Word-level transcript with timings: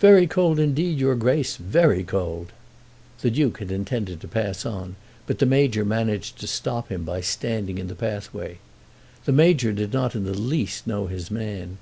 "Very 0.00 0.26
cold 0.26 0.58
indeed, 0.58 0.98
your 0.98 1.14
Grace, 1.14 1.56
very 1.56 2.02
cold." 2.02 2.52
The 3.20 3.30
Duke 3.30 3.58
had 3.58 3.70
intended 3.70 4.18
to 4.22 4.26
pass 4.26 4.64
on, 4.64 4.96
but 5.26 5.40
the 5.40 5.44
Major 5.44 5.84
managed 5.84 6.38
to 6.38 6.46
stop 6.46 6.88
him 6.90 7.04
by 7.04 7.20
standing 7.20 7.76
in 7.76 7.88
the 7.88 7.94
pathway. 7.94 8.60
The 9.26 9.32
Major 9.32 9.74
did 9.74 9.92
not 9.92 10.14
in 10.14 10.24
the 10.24 10.32
least 10.32 10.86
know 10.86 11.06
his 11.06 11.30
man. 11.30 11.76